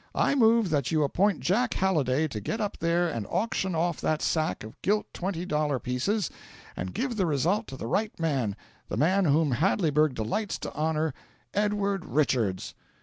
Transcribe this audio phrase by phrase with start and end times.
[0.15, 4.23] I move that you appoint Jack Halliday to get up there and auction off that
[4.23, 6.31] sack of gilt twenty dollar pieces,
[6.75, 8.55] and give the result to the right man
[8.89, 11.13] the man whom Hadleyburg delights to honour
[11.53, 12.73] Edward Richards."